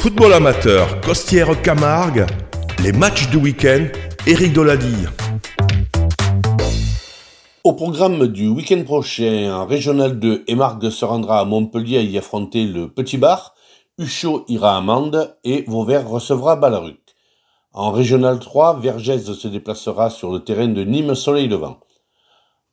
[0.00, 2.24] Football amateur, Costière Camargue,
[2.84, 3.86] les matchs du week-end,
[4.28, 5.10] Eric Doladille.
[7.64, 12.16] Au programme du week-end prochain, en Régional 2, Emargue se rendra à Montpellier à y
[12.16, 13.54] affronter le Petit Bar,
[13.98, 17.00] Huchot ira à Mende et Vauvert recevra Balaruc.
[17.72, 21.80] En Régional 3, Vergès se déplacera sur le terrain de Nîmes Soleil Levant.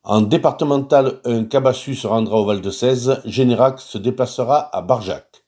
[0.04, 5.45] En départemental 1, Cabassu se rendra au Val de 16, Générac se déplacera à Barjac.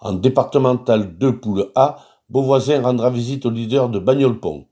[0.00, 1.98] En départemental 2, poule A,
[2.30, 4.66] Beauvoisin rendra visite au leader de Bagnolpont.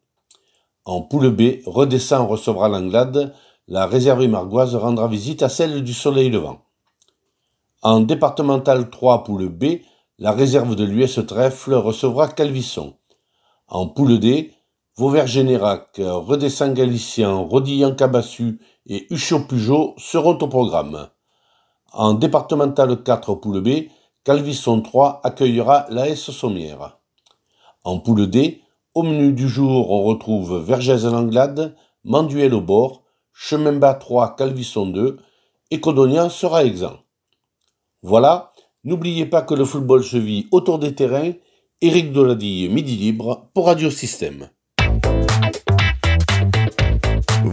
[0.87, 3.35] En poule B, Redescend recevra l'Anglade,
[3.67, 6.63] la réserve margoise rendra visite à celle du Soleil Levant.
[7.83, 9.81] En départemental 3, poule B,
[10.19, 12.95] la réserve de l'US Trèfle recevra Calvisson.
[13.69, 14.55] En poule D,
[14.97, 21.09] Vauvert-Générac, Redescend Galicien, Rodillan-Cabassu et Huchot-Pujot seront au programme.
[21.93, 23.91] En départemental 4 poule B,
[24.29, 26.99] Calvisson 3 accueillera l'AS Sommière.
[27.83, 28.61] En poule D,
[28.93, 35.19] au menu du jour, on retrouve Vergès-Langlade, Manduel au bord, Chemin bas 3, Calvisson 2
[35.71, 36.99] et Codognan sera exempt.
[38.03, 38.53] Voilà,
[38.85, 41.33] n'oubliez pas que le football se vit autour des terrains.
[41.81, 44.51] Éric Doladille, Midi Libre pour Radio Système.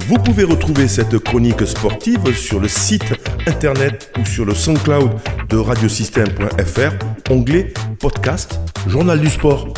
[0.08, 3.16] Vous pouvez retrouver cette chronique sportive sur le site
[3.48, 5.10] internet ou sur le SoundCloud
[5.50, 9.74] de radiosystème.fr, onglet podcast, journal du sport.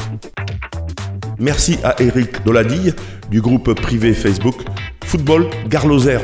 [1.40, 2.94] Merci à Eric Doladille
[3.32, 4.56] du groupe privé Facebook
[5.06, 6.20] Football Garloser.